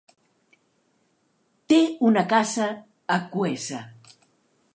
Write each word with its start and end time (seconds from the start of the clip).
Té 1.73 1.79
una 2.09 2.25
casa 2.33 2.71
a 3.19 3.23
Quesa. 3.37 3.85